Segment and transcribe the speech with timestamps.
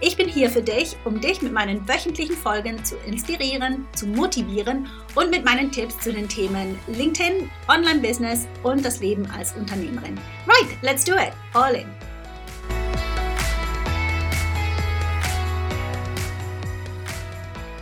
[0.00, 4.88] Ich bin hier für dich, um dich mit meinen wöchentlichen Folgen zu inspirieren, zu motivieren
[5.16, 10.16] und mit meinen Tipps zu den Themen LinkedIn, Online-Business und das Leben als Unternehmerin.
[10.46, 11.32] Right, let's do it.
[11.52, 11.88] All in.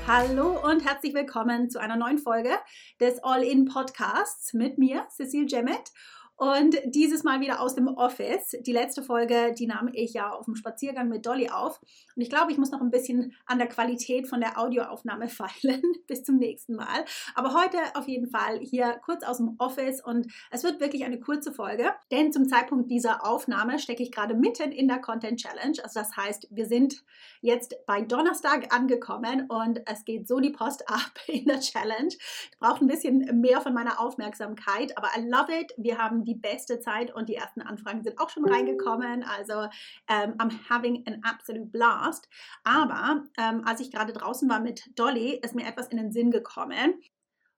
[0.06, 2.52] Hallo und herzlich willkommen zu einer neuen Folge
[2.98, 5.92] des All-In Podcasts mit mir, Cecile Jemmet.
[6.36, 8.56] Und dieses Mal wieder aus dem Office.
[8.60, 11.80] Die letzte Folge, die nahm ich ja auf dem Spaziergang mit Dolly auf.
[12.14, 15.82] Und ich glaube, ich muss noch ein bisschen an der Qualität von der Audioaufnahme feilen.
[16.06, 17.06] Bis zum nächsten Mal.
[17.34, 20.04] Aber heute auf jeden Fall hier kurz aus dem Office.
[20.04, 21.90] Und es wird wirklich eine kurze Folge.
[22.10, 25.78] Denn zum Zeitpunkt dieser Aufnahme stecke ich gerade mitten in der Content Challenge.
[25.82, 27.02] Also das heißt, wir sind
[27.40, 32.08] jetzt bei Donnerstag angekommen und es geht so die Post ab in der Challenge.
[32.08, 34.98] Ich brauche ein bisschen mehr von meiner Aufmerksamkeit.
[34.98, 35.72] Aber I love it.
[35.78, 39.22] Wir haben die beste Zeit und die ersten Anfragen sind auch schon reingekommen.
[39.22, 39.68] Also
[40.08, 42.28] ähm, I'm having an absolute blast.
[42.64, 46.30] Aber ähm, als ich gerade draußen war mit Dolly, ist mir etwas in den Sinn
[46.30, 47.00] gekommen.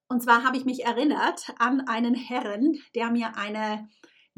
[0.09, 3.89] Und zwar habe ich mich erinnert an einen Herren, der mir eine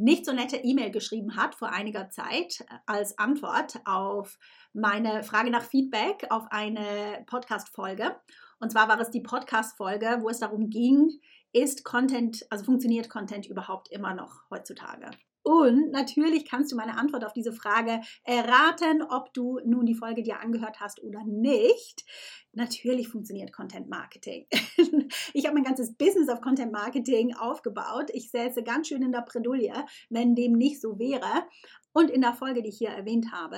[0.00, 4.38] nicht so nette E-Mail geschrieben hat vor einiger Zeit als Antwort auf
[4.72, 8.16] meine Frage nach Feedback auf eine Podcast-Folge.
[8.60, 11.21] Und zwar war es die Podcast-Folge, wo es darum ging,
[11.53, 15.11] ist Content, also funktioniert Content überhaupt immer noch heutzutage?
[15.43, 20.22] Und natürlich kannst du meine Antwort auf diese Frage erraten, ob du nun die Folge
[20.22, 22.05] dir angehört hast oder nicht.
[22.53, 24.47] Natürlich funktioniert Content Marketing.
[25.33, 28.11] Ich habe mein ganzes Business auf Content Marketing aufgebaut.
[28.12, 31.47] Ich säße ganz schön in der Bredouille, wenn dem nicht so wäre.
[31.93, 33.56] Und in der Folge, die ich hier erwähnt habe,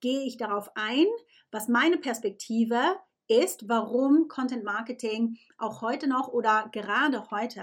[0.00, 1.06] gehe ich darauf ein,
[1.50, 2.78] was meine Perspektive
[3.28, 7.62] ist, warum Content Marketing auch heute noch oder gerade heute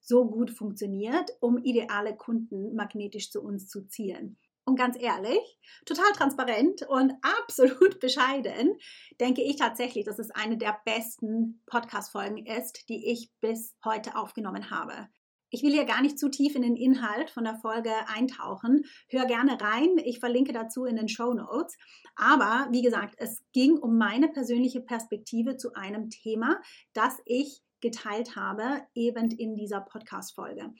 [0.00, 4.38] so gut funktioniert, um ideale Kunden magnetisch zu uns zu ziehen.
[4.64, 8.76] Und ganz ehrlich, total transparent und absolut bescheiden,
[9.18, 14.70] denke ich tatsächlich, dass es eine der besten Podcast-Folgen ist, die ich bis heute aufgenommen
[14.70, 15.08] habe.
[15.50, 18.84] Ich will hier gar nicht zu tief in den Inhalt von der Folge eintauchen.
[19.08, 19.96] Hör gerne rein.
[20.04, 21.76] Ich verlinke dazu in den Show Notes.
[22.16, 26.60] Aber wie gesagt, es ging um meine persönliche Perspektive zu einem Thema,
[26.92, 30.72] das ich geteilt habe, eben in dieser Podcast-Folge.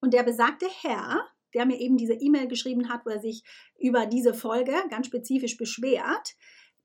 [0.00, 3.44] Und der besagte Herr, der mir eben diese E-Mail geschrieben hat, wo er sich
[3.78, 6.34] über diese Folge ganz spezifisch beschwert,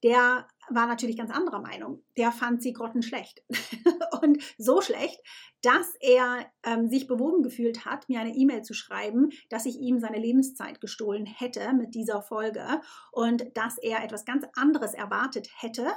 [0.04, 2.04] der war natürlich ganz anderer Meinung.
[2.18, 3.44] Der fand sie grottenschlecht.
[4.22, 5.20] und so schlecht,
[5.62, 10.00] dass er ähm, sich bewogen gefühlt hat, mir eine E-Mail zu schreiben, dass ich ihm
[10.00, 12.66] seine Lebenszeit gestohlen hätte mit dieser Folge
[13.12, 15.88] und dass er etwas ganz anderes erwartet hätte,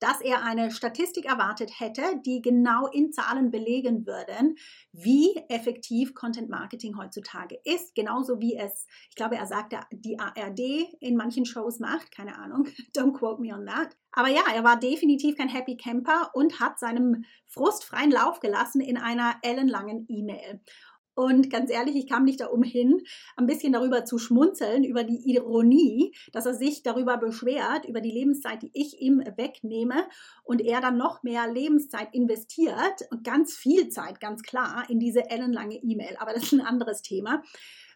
[0.00, 4.56] dass er eine Statistik erwartet hätte, die genau in Zahlen belegen würden,
[4.92, 10.60] wie effektiv Content Marketing heutzutage ist, genauso wie es, ich glaube, er sagte, die ARD
[11.00, 12.66] in manchen Shows macht, keine Ahnung,
[12.96, 13.96] don't quote me on that.
[14.12, 18.80] Aber ja, er war definitiv kein Happy Camper und hat seinem Frust freien Lauf gelassen
[18.80, 20.60] in einer ellenlangen E-Mail.
[21.18, 23.02] Und ganz ehrlich, ich kam nicht da umhin,
[23.36, 28.12] ein bisschen darüber zu schmunzeln, über die Ironie, dass er sich darüber beschwert, über die
[28.12, 30.06] Lebenszeit, die ich ihm wegnehme
[30.44, 35.28] und er dann noch mehr Lebenszeit investiert und ganz viel Zeit, ganz klar, in diese
[35.28, 36.16] ellenlange E-Mail.
[36.20, 37.42] Aber das ist ein anderes Thema.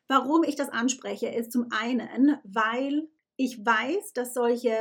[0.09, 3.07] Warum ich das anspreche, ist zum einen, weil
[3.45, 4.73] ich weiß, dass solche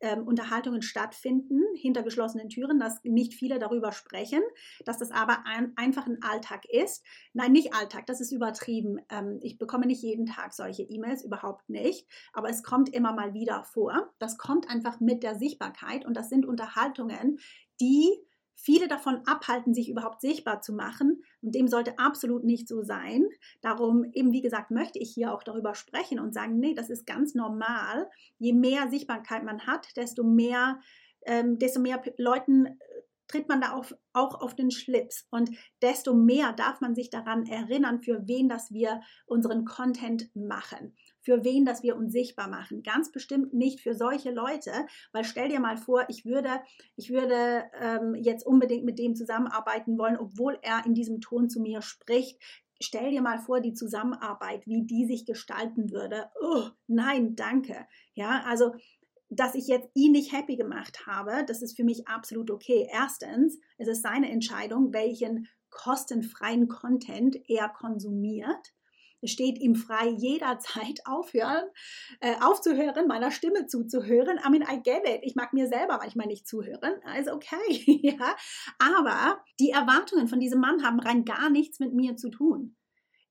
[0.00, 4.40] ähm, Unterhaltungen stattfinden hinter geschlossenen Türen, dass nicht viele darüber sprechen,
[4.86, 7.04] dass das aber ein, einfach ein Alltag ist.
[7.34, 9.00] Nein, nicht Alltag, das ist übertrieben.
[9.10, 13.34] Ähm, ich bekomme nicht jeden Tag solche E-Mails, überhaupt nicht, aber es kommt immer mal
[13.34, 14.10] wieder vor.
[14.18, 17.38] Das kommt einfach mit der Sichtbarkeit und das sind Unterhaltungen,
[17.82, 18.08] die
[18.56, 21.22] viele davon abhalten, sich überhaupt sichtbar zu machen.
[21.42, 23.28] Und dem sollte absolut nicht so sein.
[23.60, 27.06] Darum, eben wie gesagt, möchte ich hier auch darüber sprechen und sagen, nee, das ist
[27.06, 28.10] ganz normal.
[28.38, 30.80] Je mehr Sichtbarkeit man hat, desto mehr,
[31.26, 32.76] ähm, desto mehr Leuten äh,
[33.28, 35.26] tritt man da auf, auch auf den Schlips.
[35.30, 35.50] Und
[35.82, 40.94] desto mehr darf man sich daran erinnern, für wen das wir unseren Content machen
[41.26, 42.84] für wen das wir uns sichtbar machen.
[42.84, 44.70] Ganz bestimmt nicht für solche Leute,
[45.10, 46.60] weil stell dir mal vor, ich würde,
[46.94, 51.60] ich würde ähm, jetzt unbedingt mit dem zusammenarbeiten wollen, obwohl er in diesem Ton zu
[51.60, 52.40] mir spricht.
[52.80, 56.30] Stell dir mal vor, die Zusammenarbeit, wie die sich gestalten würde.
[56.40, 57.88] Oh, nein, danke.
[58.14, 58.72] Ja, also
[59.28, 62.86] dass ich jetzt ihn nicht happy gemacht habe, das ist für mich absolut okay.
[62.88, 68.75] Erstens, es ist seine Entscheidung, welchen kostenfreien Content er konsumiert.
[69.26, 71.64] Steht ihm frei, jederzeit aufhören,
[72.20, 74.38] äh, aufzuhören, meiner Stimme zuzuhören.
[74.38, 75.20] I mean, I get it.
[75.22, 76.94] Ich mag mir selber manchmal nicht zuhören.
[77.04, 77.56] Also okay,
[78.02, 78.36] ja.
[78.78, 82.76] Aber die Erwartungen von diesem Mann haben rein gar nichts mit mir zu tun.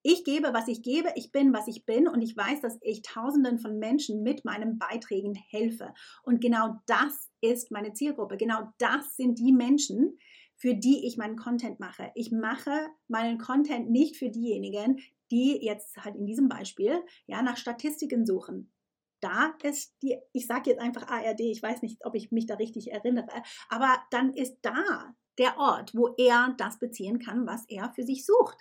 [0.07, 3.01] Ich gebe, was ich gebe, ich bin, was ich bin und ich weiß, dass ich
[3.01, 5.95] Tausenden von Menschen mit meinen Beiträgen helfe.
[6.21, 8.38] Und genau das ist meine Zielgruppe.
[8.38, 10.19] Genau das sind die Menschen,
[10.57, 12.12] für die ich meinen Content mache.
[12.13, 15.00] Ich mache meinen Content nicht für diejenigen,
[15.31, 18.72] die jetzt halt in diesem Beispiel ja nach Statistiken suchen.
[19.22, 22.56] Da ist die, ich sage jetzt einfach ARD, ich weiß nicht, ob ich mich da
[22.56, 27.92] richtig erinnere, aber dann ist da der Ort, wo er das beziehen kann, was er
[27.94, 28.57] für sich sucht.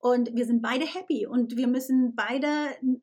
[0.00, 2.46] Und wir sind beide happy und wir müssen beide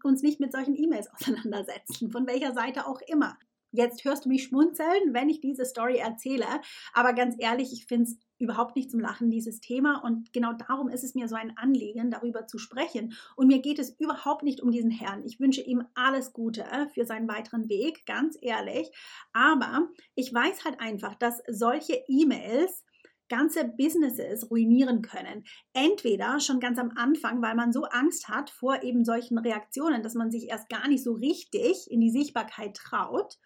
[0.03, 3.37] uns nicht mit solchen E-Mails auseinandersetzen, von welcher Seite auch immer.
[3.75, 6.45] Jetzt hörst du mich schmunzeln, wenn ich diese Story erzähle,
[6.93, 10.03] aber ganz ehrlich, ich finde es überhaupt nicht zum Lachen, dieses Thema.
[10.03, 13.13] Und genau darum ist es mir so ein Anliegen, darüber zu sprechen.
[13.35, 15.23] Und mir geht es überhaupt nicht um diesen Herrn.
[15.23, 18.89] Ich wünsche ihm alles Gute für seinen weiteren Weg, ganz ehrlich.
[19.33, 22.84] Aber ich weiß halt einfach, dass solche E-Mails
[23.29, 25.43] ganze Businesses ruinieren können.
[25.73, 30.13] Entweder schon ganz am Anfang, weil man so Angst hat vor eben solchen Reaktionen, dass
[30.15, 33.37] man sich erst gar nicht so richtig in die Sichtbarkeit traut.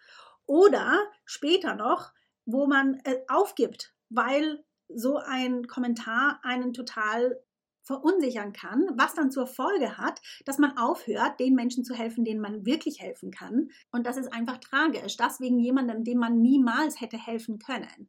[0.46, 2.12] Oder später noch,
[2.44, 7.38] wo man äh, aufgibt, weil so ein Kommentar einen total
[7.82, 12.40] verunsichern kann, was dann zur Folge hat, dass man aufhört, den Menschen zu helfen, denen
[12.40, 13.70] man wirklich helfen kann.
[13.90, 18.08] Und das ist einfach tragisch, das wegen jemandem, dem man niemals hätte helfen können.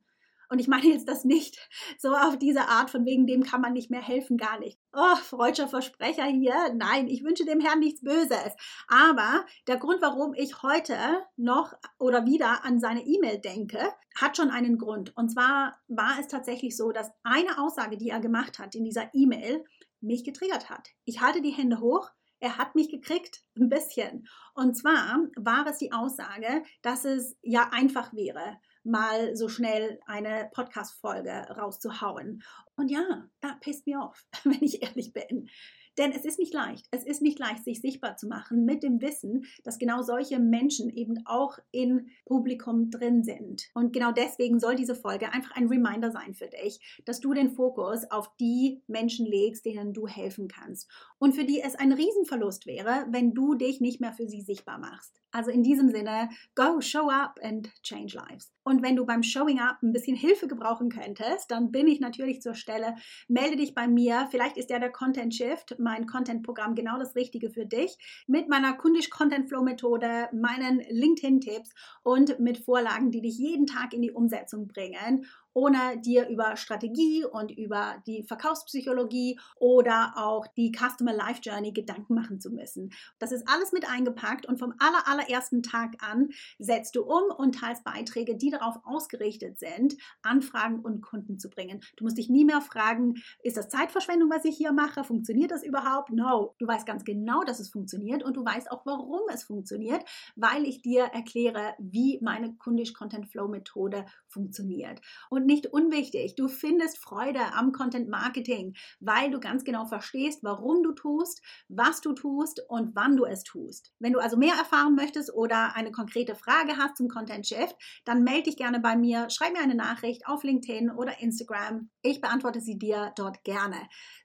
[0.52, 1.58] Und ich meine jetzt das nicht
[1.98, 4.78] so auf diese Art, von wegen dem kann man nicht mehr helfen, gar nicht.
[4.92, 6.74] Oh, freudscher Versprecher hier.
[6.76, 8.54] Nein, ich wünsche dem Herrn nichts Böses.
[8.90, 10.98] Aber der Grund, warum ich heute
[11.38, 13.80] noch oder wieder an seine E-Mail denke,
[14.20, 15.16] hat schon einen Grund.
[15.16, 19.10] Und zwar war es tatsächlich so, dass eine Aussage, die er gemacht hat in dieser
[19.14, 19.64] E-Mail,
[20.02, 20.90] mich getriggert hat.
[21.06, 22.10] Ich halte die Hände hoch.
[22.42, 24.28] Er hat mich gekriegt, ein bisschen.
[24.54, 30.50] Und zwar war es die Aussage, dass es ja einfach wäre, mal so schnell eine
[30.54, 32.44] Podcast-Folge rauszuhauen.
[32.76, 35.50] Und ja, that pissed me off, wenn ich ehrlich bin.
[35.98, 36.88] Denn es ist nicht leicht.
[36.92, 40.90] Es ist nicht leicht, sich sichtbar zu machen mit dem Wissen, dass genau solche Menschen
[40.90, 43.70] eben auch im Publikum drin sind.
[43.74, 47.52] Und genau deswegen soll diese Folge einfach ein Reminder sein für dich, dass du den
[47.52, 50.90] Fokus auf die Menschen legst, denen du helfen kannst.
[51.20, 54.80] Und für die es ein Riesenverlust wäre, wenn du dich nicht mehr für sie sichtbar
[54.80, 55.21] machst.
[55.32, 58.52] Also in diesem Sinne, go, show up and change lives.
[58.64, 62.42] Und wenn du beim Showing Up ein bisschen Hilfe gebrauchen könntest, dann bin ich natürlich
[62.42, 62.96] zur Stelle.
[63.28, 64.28] Melde dich bei mir.
[64.30, 67.98] Vielleicht ist ja der Content Shift, mein Content-Programm, genau das Richtige für dich.
[68.28, 71.72] Mit meiner Kundisch Content Flow Methode, meinen LinkedIn-Tipps
[72.04, 77.26] und mit Vorlagen, die dich jeden Tag in die Umsetzung bringen ohne dir über Strategie
[77.26, 82.92] und über die Verkaufspsychologie oder auch die Customer Life Journey Gedanken machen zu müssen.
[83.20, 86.30] Das ist alles mit eingepackt und vom aller, allerersten Tag an
[86.60, 91.82] setzt du um und teilst Beiträge, die darauf ausgerichtet sind, Anfragen und Kunden zu bringen.
[91.98, 95.04] Du musst dich nie mehr fragen, ist das Zeitverschwendung, was ich hier mache?
[95.04, 96.12] Funktioniert das überhaupt?
[96.12, 96.56] No.
[96.60, 100.04] Du weißt ganz genau, dass es funktioniert und du weißt auch, warum es funktioniert,
[100.36, 105.02] weil ich dir erkläre, wie meine Kundisch Content Flow Methode funktioniert.
[105.30, 110.44] Und und nicht unwichtig, du findest Freude am Content Marketing, weil du ganz genau verstehst,
[110.44, 113.92] warum du tust, was du tust und wann du es tust.
[114.00, 118.24] Wenn du also mehr erfahren möchtest oder eine konkrete Frage hast zum Content Shift, dann
[118.24, 121.90] melde dich gerne bei mir, schreib mir eine Nachricht auf LinkedIn oder Instagram.
[122.02, 123.78] Ich beantworte sie dir dort gerne.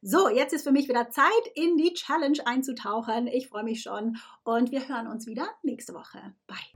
[0.02, 3.26] So, jetzt ist für mich wieder Zeit, in die Challenge einzutauchen.
[3.26, 6.34] Ich freue mich schon und wir hören uns wieder nächste Woche.
[6.46, 6.75] Bye.